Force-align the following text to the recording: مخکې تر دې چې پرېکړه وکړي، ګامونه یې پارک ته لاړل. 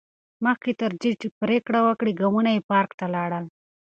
مخکې 0.45 0.71
تر 0.81 0.91
دې 1.01 1.11
چې 1.21 1.27
پرېکړه 1.41 1.79
وکړي، 1.87 2.11
ګامونه 2.19 2.49
یې 2.55 2.61
پارک 2.69 2.91
ته 2.99 3.05
لاړل. 3.15 3.45